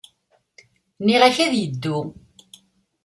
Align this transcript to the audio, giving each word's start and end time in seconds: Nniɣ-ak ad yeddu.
Nniɣ-ak 1.01 1.37
ad 1.45 1.53
yeddu. 1.55 1.99